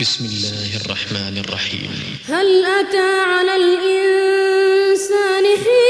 [0.00, 2.18] بسم الله الرحمن الرحيم.
[2.28, 5.89] هل أتى على الإنسان حين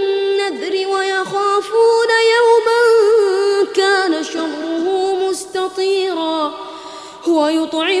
[0.51, 2.81] بالنذر ويخافون يوما
[3.75, 6.53] كان شره مستطيرا.
[7.27, 8.00] ويطعمون الطعام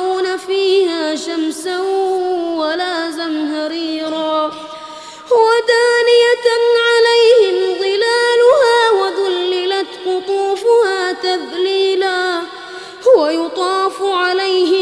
[13.71, 14.80] ويطاف عليهم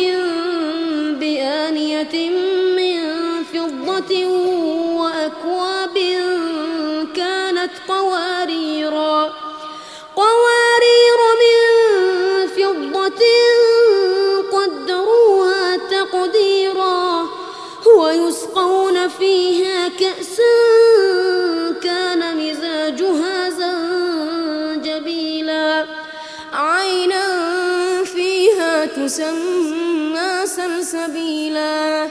[29.10, 32.10] فيها تسمى سلسبيلا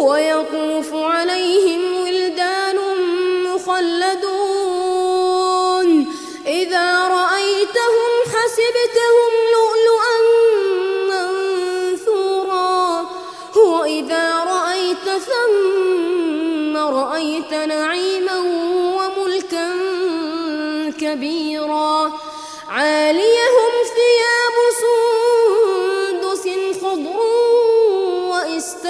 [0.00, 2.76] ويطوف عليهم ولدان
[3.44, 4.28] مخلدون.
[6.46, 10.16] إذا رأيتهم حسبتهم لؤلؤا
[11.10, 12.82] منثورا.
[13.56, 18.38] وإذا رأيت ثم رأيت نعيما
[18.98, 19.68] وملكا
[21.00, 22.12] كبيرا.
[22.68, 23.67] عاليهم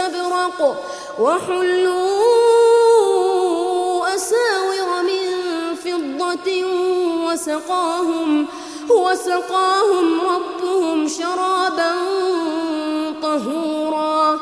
[0.08, 0.60] واستبرق
[1.18, 2.14] وحلوا
[4.14, 5.24] أساور من
[5.84, 6.48] فضة
[7.26, 8.46] وسقاهم
[8.90, 11.92] وسقاهم ربهم شرابا
[13.22, 14.40] طهورا.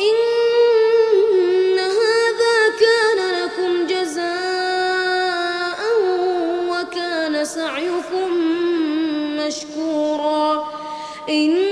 [0.00, 5.80] إن هذا كان لكم جزاء
[6.68, 8.30] وكان سعيكم
[9.36, 10.64] مشكورا.
[11.28, 11.71] إنا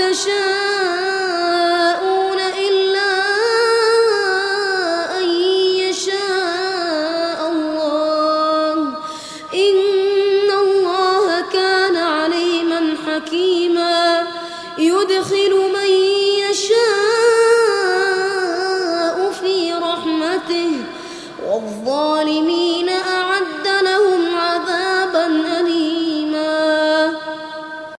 [0.00, 1.19] 的身